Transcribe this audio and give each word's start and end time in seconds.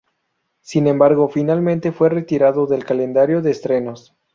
Sin 0.61 0.87
embargo, 0.87 1.29
finalmente 1.29 1.91
fue 1.91 2.09
retirado 2.09 2.65
del 2.65 2.85
calendario 2.85 3.43
de 3.43 3.51
estrenos. 3.51 4.15